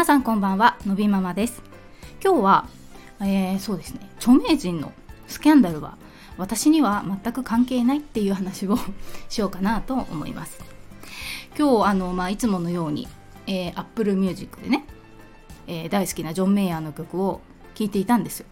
[0.00, 1.60] 皆さんこんばんはのびママです。
[2.24, 2.68] 今日は、
[3.20, 4.94] えー、そうですね著名人の
[5.26, 5.98] スキャンダルは
[6.38, 8.78] 私には全く関係ないっていう話を
[9.28, 10.58] しようかなと思います。
[11.58, 13.08] 今日あの、まあ、いつものように、
[13.46, 14.86] えー、Apple Music でね、
[15.66, 17.42] えー、大好きなジョン・メイヤーの曲を
[17.74, 18.46] 聴いていたんですよ。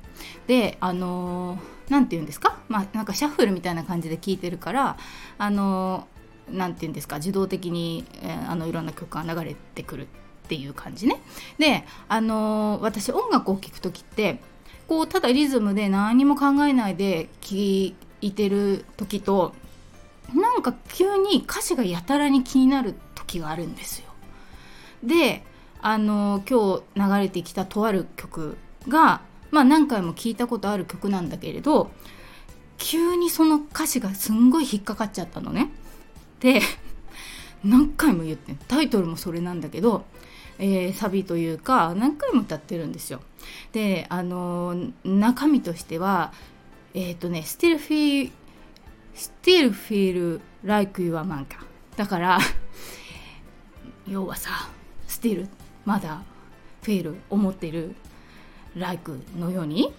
[0.46, 1.58] であの
[1.88, 2.58] 何、て言うんですか？
[2.68, 4.98] まあなんかシャッフルみたいな感じで聴いてるから
[5.38, 6.08] あの
[6.52, 7.16] 何て言うんですか？
[7.16, 10.08] 自動的に、えー、あのいろんな曲が流れてくる。
[10.27, 11.20] っていう感じね。
[11.58, 14.40] で、あのー、私音楽を聴く時って
[14.88, 19.54] こうただリズムで何も考えないで聴いてる時と
[20.34, 24.08] なんか急に歌詞がやたらに気になる時があるんですよ。
[25.04, 25.44] で、
[25.80, 28.56] あのー、今日流れてきたとある曲
[28.88, 31.90] が、まあ、何回も聞いたことある曲なんだけれど
[32.78, 35.70] 急にその歌詞がすんごい引っかかっちゃったのね。
[36.40, 36.60] で
[37.64, 40.04] 何回も言ってタイトルもそれなんだけど
[40.58, 43.20] えー、サビというか何回も歌ってるんですよ。
[43.72, 46.32] であのー、中身としては
[46.94, 48.32] えっ、ー、とね「Still Feel,
[49.14, 51.64] Still feel Like You Are Man」か
[51.96, 52.38] だから
[54.08, 54.68] 要はさ
[55.08, 55.48] 「Still」
[55.84, 56.22] まだ
[56.82, 57.94] 「Feel」思ってる
[58.76, 59.92] 「Like」のように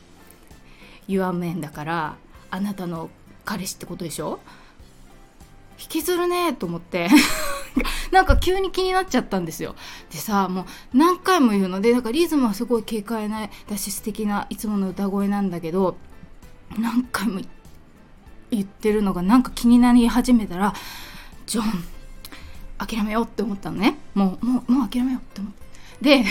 [1.08, 2.18] 「You Are Man」だから
[2.52, 3.10] あなたの
[3.46, 4.40] 彼氏ってことでしょ？
[5.82, 7.08] 引きずるねと思って。
[8.12, 9.76] なんか急に気になっちゃったんですよ。
[10.12, 11.82] でさもう何回も言うの。
[11.82, 15.98] でなんかリズムはすごい軽快なだし素敵ないつもの歌声なんだけど
[16.78, 17.42] 何回も
[18.52, 20.74] 言ってるのがなんか気になり始めたら
[21.46, 21.84] ジョン
[22.78, 23.98] 諦めようって思ったのね。
[24.14, 26.26] もうもうもう諦めようって思ってで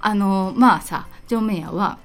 [0.00, 1.98] あのまあさジョン・メイヤーは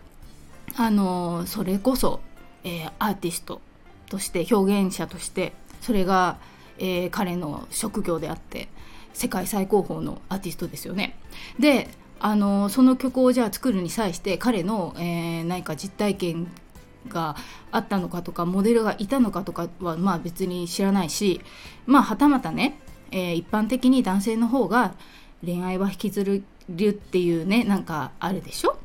[0.76, 2.20] あのそれこそ、
[2.64, 3.62] えー、アーティスト
[4.10, 6.38] として表現者としてそれが
[6.80, 8.68] えー、彼の職業であって
[9.14, 11.18] 世界最高峰のアーティストですよね。
[11.60, 16.48] であのその曲をじゃあ作るに際して彼の、えー、何か実体験
[17.10, 17.36] が
[17.72, 21.42] あったのかとかモデルがいたのかとかはまあ別に知らないし
[21.86, 22.80] まあはたまたね、
[23.12, 24.94] えー、一般的に男性の方が
[25.44, 28.78] 恋愛は引きずるっていうねなんかあるでしょ？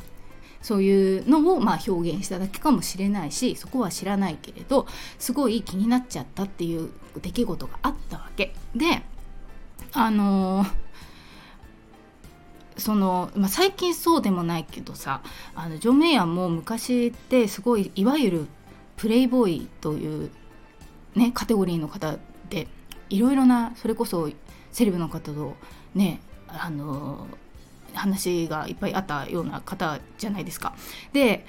[0.68, 4.86] そういうのをまあ表現しただけかもしれないしそこは知らないけれど
[5.18, 6.90] すごい気になっちゃったっていう
[7.22, 8.54] 出来事があったわけ。
[8.76, 9.00] で
[9.94, 10.70] あのー、
[12.76, 15.22] その、まあ、最近そうでもないけどさ
[15.54, 18.46] あのジョン・メイヤーも昔ってすごいいわゆる
[18.98, 20.30] プレイボーイという、
[21.14, 22.18] ね、カテゴリーの方
[22.50, 22.68] で
[23.08, 24.28] いろいろなそれこそ
[24.70, 25.56] セレブの方と
[25.94, 27.47] ねあのー
[27.98, 30.74] 話がいっぱいあったような方じゃないですか。
[31.12, 31.44] で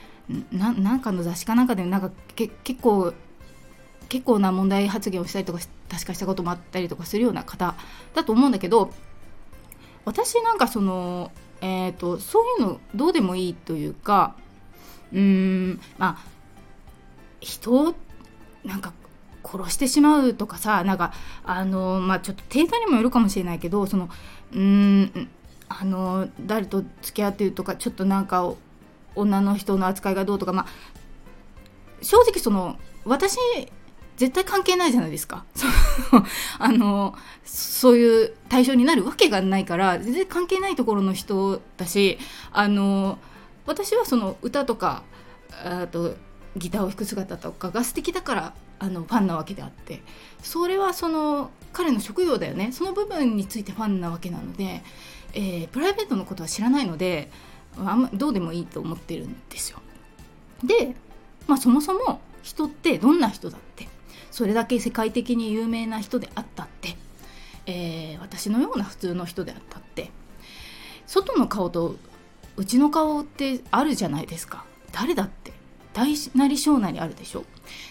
[0.51, 3.13] なんかの雑誌かなんかでなんか結構
[4.09, 7.75] 結構な問題発言をしたりとか確かしたこともあったりとかするような方
[8.13, 8.91] だと思うんだけど
[10.05, 14.35] 私なんかその、えーと、とそういうのどうでもいいというか
[15.11, 16.25] うーんまあ
[17.41, 17.95] 人を
[18.63, 18.93] なんか
[19.43, 24.09] 殺してしまうとかさなんかあのまあちょっと程度にもよるかもしれないけどその
[24.53, 25.29] うーん
[25.69, 28.53] あの誰と付き合ってるとかちょっとなんか
[29.16, 30.68] 女の人の扱いがどうとかまあ
[32.02, 33.38] 正直その私
[34.18, 35.46] 絶対関係ないじゃないですか。
[36.59, 37.16] あの
[37.46, 42.18] そういう対象になるわけがないから全然関係ないところの人だし
[42.52, 43.18] あの
[43.66, 45.03] 私はその歌とか
[45.63, 46.16] あと
[46.58, 50.03] ギターを弾く姿とかが素敵だからあのファンなわけであって
[50.41, 52.72] それはその彼の職業だよね。
[52.72, 54.84] その部分についてファンなわけなので
[55.34, 57.29] えー、プライベートのことは知らないので
[57.78, 59.79] あんまどうでもいいと思ってるんですよ。
[60.63, 60.95] で、
[61.47, 63.88] まあ、そもそも人ってどんな人だって。
[64.31, 66.95] それだけ世界的に有名な人であったって、
[67.66, 70.12] えー、私のような普通の人であったって。
[71.06, 71.96] 外の顔と
[72.56, 74.66] うちの顔ってあるじゃないですか。
[74.91, 75.53] 誰だって。
[75.94, 77.45] 大なり小なりあるでしょ。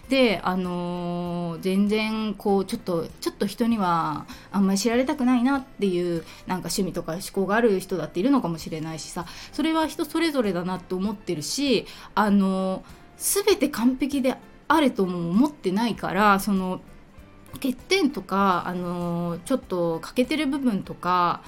[0.08, 9.26] であのー、全然こうちょっとちょっと人にはあんまり知られたくないなっていうなんか趣味とか思考がある人だっているのかもしれないしさ。
[9.52, 14.36] それは人それぞれだなって思ってるしあのー、全て完璧で
[14.68, 16.80] あれとも思ってないからその
[17.54, 21.42] 欠点とか、あのー、ちょっと欠けてる部分とか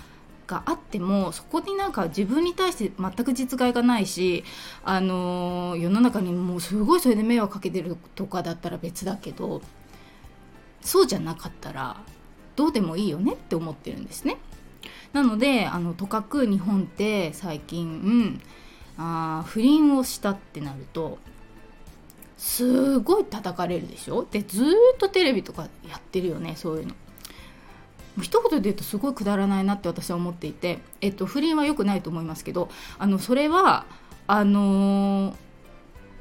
[0.50, 4.42] があってもそこになんか自分に対して全く実害がないし、
[4.84, 9.62] あのー、世の中にもうすごいそれで迷惑かけてるとかだったら別だけど
[10.80, 12.02] そうじゃなかったら
[12.56, 14.38] どうでもいいよねって思ってるんですね。
[15.12, 18.40] なのであのとかく日本って最近、うん、
[18.98, 21.18] あ不倫をしたってなると
[22.36, 24.26] すごい叩かれるでしょ？
[24.30, 26.94] でずっとテレビとかやってるよねそういうの。
[28.20, 32.68] 一言で言うとすごいくだらないなって私は思っていて、えっと、不倫は良くないと思いますけど
[32.98, 33.86] あのそれは
[34.26, 35.34] あのー、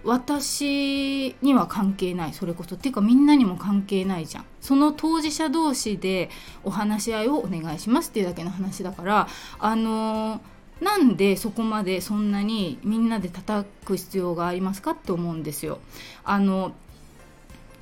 [0.04, 6.30] 私には関係ないそれこそっていうかみんなにも関係ないじゃんその当事者同士で
[6.64, 9.28] お話し合いをお願いしますっていうだけの話だから
[9.60, 10.40] あのー
[10.82, 15.80] なんでそこまでそんなにみんなで叩く必要がありますかって思うんですよ。
[16.24, 16.74] あの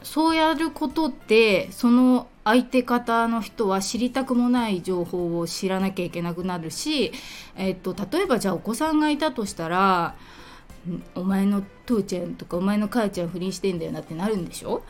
[0.03, 7.11] そうやることってその相手方の人は知りたくもない情報を知らなきゃいけなくなるし、
[7.57, 10.15] えっと、例えばじゃあお子さんがいたとしたら
[11.13, 14.83] 「お前の父ちゃんとかお前の母ちゃん不倫してんだよな」ってなるんでしょ？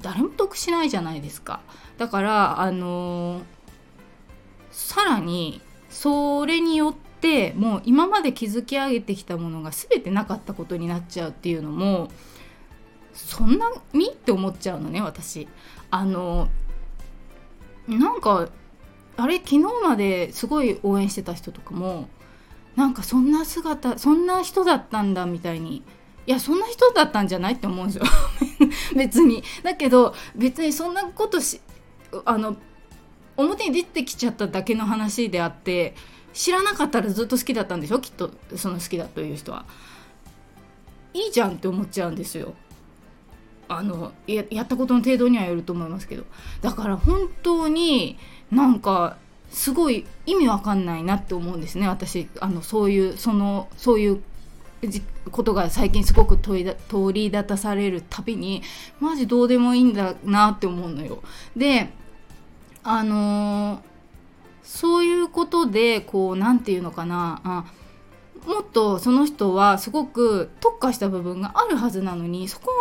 [0.00, 1.60] 誰も得しないじゃないですか。
[1.98, 3.42] だからあの
[4.70, 12.08] さらにそれによってもう今まで築き上げてきたものが全てなかったことになっちゃうっていうのも
[13.12, 14.10] そんなに？
[14.12, 15.48] って思っちゃうのね私。
[15.90, 16.48] あの
[17.88, 18.48] なんか
[19.16, 22.08] あれ昨日まですごい応援してた人とかも
[22.76, 25.82] なんかそんな姿そんな人だったんだみたいに
[26.26, 28.04] いやそんな人だったんじゃないって思うんですよ。
[28.94, 29.42] 別に。
[29.62, 31.60] だけど別にそんなことし
[32.26, 32.56] あの
[33.36, 35.94] 表に出てきちゃっただけの話であって
[36.34, 37.98] 知らなかったらずっと好きだったんでしょ？
[37.98, 39.64] きっとその好きだという人は。
[41.14, 42.54] いいじゃんって思っちゃうんですよ。
[43.68, 46.24] あのややったことの程度にはよると思いますけど
[46.62, 48.18] だから本当に
[48.50, 49.16] なんか
[49.50, 54.22] すごい意味わかんないなって思うんですね私あのそういうそのそういう
[55.30, 58.62] ことが最近すごく取り取り立たされるたびに
[59.00, 61.22] マジどうでもいいんだなって思うのよ。
[61.56, 61.90] で
[62.84, 63.80] あのー、
[64.62, 67.64] そういうことでこう何て言うのかなあ
[68.46, 72.72] もっとその人はすごく特化した部分があるはずなのにそこ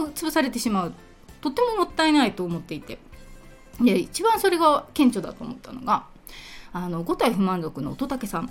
[0.00, 0.92] も潰されてしまう。
[1.40, 2.98] とってももったいないと思っていて。
[3.80, 6.04] で一番それが顕著だと思ったのが
[6.72, 8.50] あの五体不満足の乙武さん。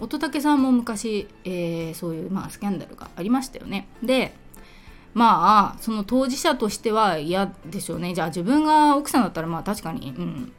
[0.00, 3.88] 乙武さんも昔、えー、そういう、まあ、スキャンダルがありましたよね。
[4.02, 4.34] で
[5.14, 8.14] まあその当事者としては嫌でしょうね。
[8.14, 10.52] じゃあ自分が奥さんだったらまあ確かに、うん、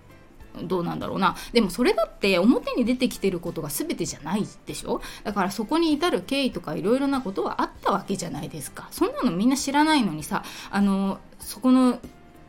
[0.68, 1.36] どうなんだろうな。
[1.54, 5.02] でもそれだって表に出てきてることが全てじゃないでしょ？
[5.24, 8.88] だからそこに至る経緯とかいろいろなことはあったわけじゃないですか。
[8.92, 12.00] そんなのみんな知らないのにさあのそこの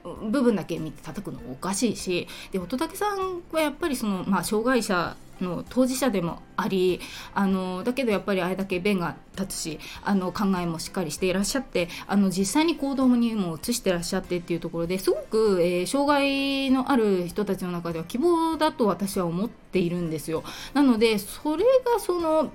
[0.04, 7.00] 部分だけ見て叩くのもおかしいしで乙武さんはやっぱりその、まあ、障害者の当事者でもあり
[7.34, 20.44] あのだけどやっぱりあれだけ弁が立つしあの考えもしっかりしていらっしゃってあの実際に行動にも移してらっしゃってっていうところですごく、えー、障害のある人たちの中では希望だと私は思っているんですよ。
[20.74, 22.52] なのでそれがその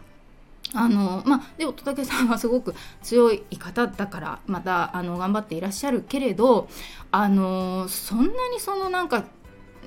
[0.74, 6.68] あのまあ、で乙武さんはすごく強い方だからまたあの頑張っていらっしゃるけれど
[7.10, 9.24] あのそんなにそのなんか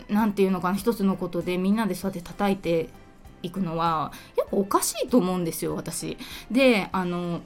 [0.09, 2.89] なんていうのかな一つのことでみんなでそうやって叩いて
[3.43, 6.17] いくのはやっぱおかしいと思うんですよ私。
[6.51, 7.43] であの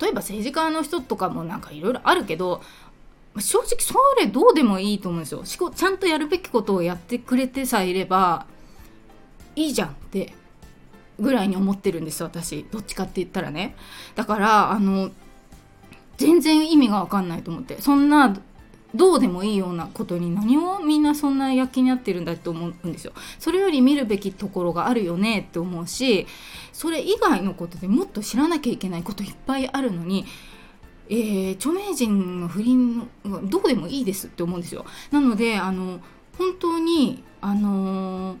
[0.00, 2.62] 例えば政治家の人とかもなんかいろいろあるけど
[3.38, 5.42] 正直それどうでもいいと思うんですよ。
[5.44, 8.46] ちゃんとやるべきことをやってくれてさえいれば
[9.56, 10.34] いいじゃんって
[11.20, 13.76] ぐらいに思ってるんです私どっちかって言ったらね。
[14.14, 15.10] だからあの
[16.16, 18.36] 全然意味が分かんないと思ってそんな
[18.94, 23.12] どうでもいいようなことに何をみんなそんな躍起になってるんだと思うんですよ。
[23.38, 26.26] それより見るべきところがあるよねって思うし
[26.72, 30.24] それ以外のことでもっと知らなきゃいけないこといっぱいあるのに、
[31.08, 33.08] えー、著名人の不倫
[33.44, 34.84] どうでもいいですって思うんですよ。
[35.12, 36.00] なのであの
[36.36, 38.38] 本当にあのー、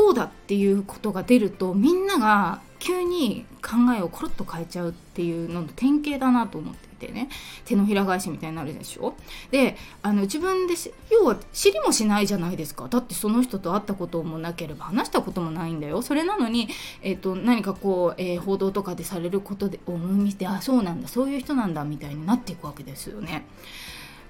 [0.00, 7.28] こうだっていうことが出るとみんなが急に考えをコロッと変えちゃうっていうのの典型だなと思っててね。
[7.64, 9.14] 手のひら返しみたいになるでしょ。
[9.50, 10.74] であの自分で
[11.10, 12.88] 要は知りもしないじゃないですか。
[12.88, 16.00] だってその人と会ったこともなければ話したこともないんだよ。
[16.00, 16.68] それなのに、
[17.02, 21.08] えーと、何かこう、えー、報道とかでされることでを見てあそうなんだ。
[21.08, 23.44] そういう人なんだみたいになっていくわけですよね。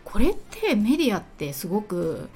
[0.04, 2.28] これってメディアってすごく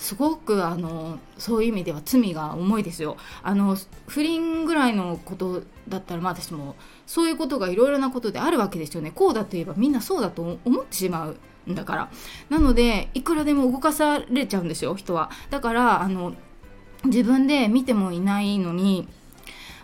[0.00, 3.18] すごくあのそういう意味では罪が重いですよ。
[3.42, 3.76] あの
[4.06, 6.74] 不倫ぐらいのことだったらまあ私も
[7.06, 9.12] そういうことがいろいろなことであるわけですよね。
[9.14, 12.10] こうだといえばみんなそうだと思ってしまうんだから。
[12.48, 15.30] なのでいくらでも動かされちゃうんですよ人は。
[15.50, 16.32] だからあの
[17.04, 19.06] 自分で見てもいないのに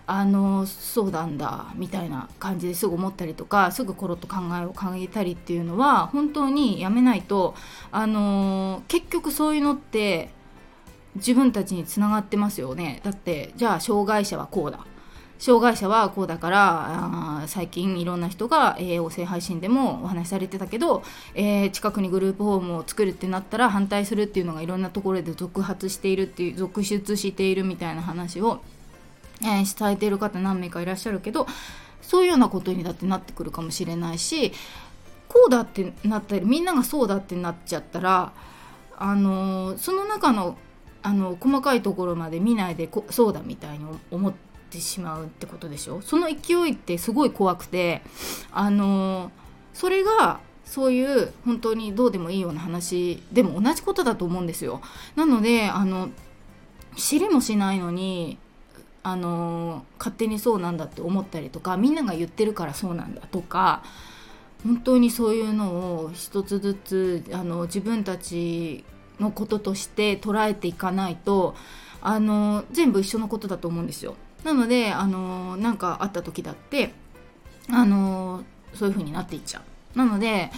[0.09, 7.55] あのそうなんだみたいな感じですぐ思ったりとかすぐコロッと考えを考えたりっていうのは本当にやめないと
[7.91, 10.31] あの結局そういうのって
[11.17, 13.01] 自分たちにつながってますよね。
[13.03, 14.87] だってじゃあ障害者はこうだ。
[15.39, 21.03] 障害者はこうだから最近いろんな人が、えー、音声配信でもお話しされてたけど、
[21.35, 28.61] えー、近くにグループホームを作るってなったら反対するっていうのがいろんなところで続発しているっていう続出しているみたいな話を、
[29.43, 31.47] えー、伝えてる方何名かいらっしゃるけど
[32.02, 34.52] そういうようなことにだってなってくるかもしれないし
[35.28, 38.33] こうだってなったりみんながそうだってなっちゃったら
[38.97, 40.57] あのその中の
[41.02, 44.33] あの細かいところまで見ないでそうだみたいに思っ
[44.71, 46.00] てしまうってことでしょ？
[46.02, 48.02] その勢いってすごい怖くて
[48.50, 49.31] あの
[49.73, 54.81] それがそういう本当にどうでもいいような話でも同じことだと思うんですよ。
[55.14, 56.09] なのであの
[56.97, 58.38] 知りもしないのに
[59.07, 63.85] あの勝手にそうなんだって思ったりとかみんなが言ってるからそうなんだとか
[64.65, 65.69] 本当にそういうの
[66.03, 68.85] を一つずつあの自分たち
[69.21, 71.55] のこととして捉えていかないと
[72.03, 74.17] あの全部一緒のことだと思うんですよ。
[74.43, 76.93] なのであのなんかあった時だって
[77.71, 78.43] あの
[78.75, 79.63] そういう風になっていっちゃ
[79.95, 79.99] う。
[79.99, 80.51] なので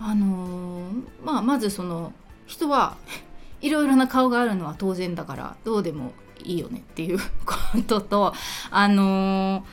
[0.00, 0.90] あの
[1.24, 2.12] まあまずその
[2.46, 2.96] 人は
[3.62, 6.12] いろいろな顔があるのは当然だからどうでも
[6.44, 7.54] いいよねっていうこ
[7.86, 8.34] とと
[8.70, 9.64] あの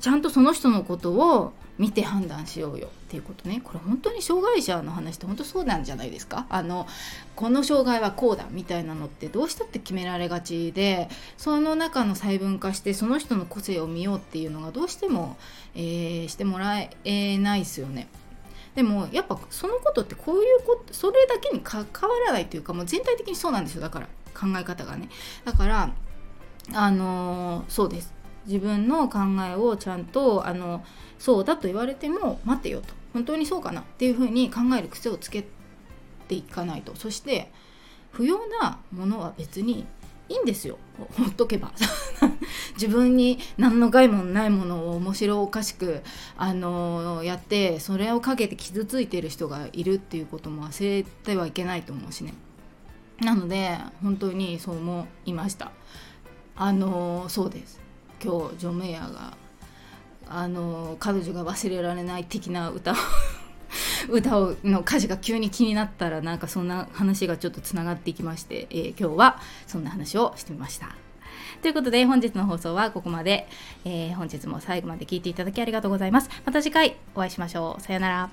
[0.00, 3.62] ちゃんとその人のことを見て判断しようよっていうことね。
[3.64, 6.46] これ本当に障害者の話って本当そうなんじゃないですか？
[6.50, 6.86] あの
[7.34, 15.38] この障害はこうだみたいなのってどうしたって決められがちでその中の細分化してその人の個性を見ようっていうのがどうしても、
[15.74, 18.08] えー、してもらえないですよね。
[18.74, 23.80] でもやっぱそのことってこういうことそれだけに関わらないというかもう全体的にそうなんですよ。
[23.80, 25.08] だから考え方がね。
[25.44, 25.92] だから
[26.72, 28.12] あの、そうです。
[28.46, 29.18] 自分の考
[29.48, 30.84] えをちゃんとあの
[31.18, 32.94] そうだと言われても待ってよと。
[33.12, 33.82] 本当にそうかな。
[33.82, 35.44] っていうふうに考える癖をつけ
[36.28, 36.94] ていかないと。
[36.94, 37.50] そして
[38.12, 39.86] 不要なものは別に
[40.28, 40.78] いいんですよ。
[41.16, 41.72] ほっとけば。
[42.74, 46.02] 自分に何の害もないものを面白おかしく
[46.36, 52.32] あのやってそれをかけて傷ついてる人がいるっていうことも忘れてはいけないと思うしね。
[53.20, 55.72] なので本当にそう思いました
[56.56, 57.80] あのそうです
[58.22, 59.36] 今日ジョン・メイヤーが
[60.28, 62.94] あの彼女が忘れられない的な歌を
[64.08, 70.94] 歌をの歌詞が急に気になったらなんかそんな話がちょっとつながっていきまして、えー、今日はそんな話をしてみました。
[71.62, 73.46] ということで本日の放送はここまで、
[73.84, 76.30] えー、本日も最後まで聞いていただきありがとうございます。
[76.46, 77.82] また次回お会いしましょう。
[77.82, 78.30] さようなら。